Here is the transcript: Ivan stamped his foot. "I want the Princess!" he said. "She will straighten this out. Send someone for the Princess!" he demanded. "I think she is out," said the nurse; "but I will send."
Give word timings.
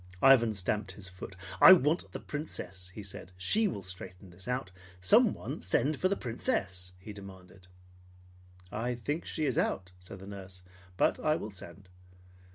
Ivan 0.23 0.55
stamped 0.55 0.93
his 0.93 1.07
foot. 1.07 1.35
"I 1.61 1.73
want 1.73 2.11
the 2.11 2.19
Princess!" 2.19 2.89
he 2.91 3.03
said. 3.03 3.33
"She 3.37 3.67
will 3.67 3.83
straighten 3.83 4.31
this 4.31 4.47
out. 4.47 4.71
Send 4.99 5.35
someone 5.35 5.61
for 5.95 6.07
the 6.09 6.15
Princess!" 6.17 6.93
he 6.97 7.13
demanded. 7.13 7.67
"I 8.71 8.95
think 8.95 9.25
she 9.25 9.45
is 9.45 9.59
out," 9.59 9.91
said 9.99 10.17
the 10.17 10.25
nurse; 10.25 10.63
"but 10.97 11.19
I 11.19 11.35
will 11.35 11.51
send." 11.51 11.87